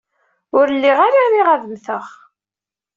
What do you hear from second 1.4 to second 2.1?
ad mmteɣ.